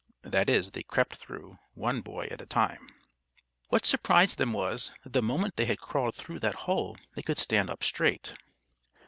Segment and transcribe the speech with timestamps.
[0.23, 2.87] That is, they crept through, one boy at a time.
[3.69, 7.37] What surprised them was, that the moment they had crawled through that hole they could
[7.37, 8.33] stand up straight.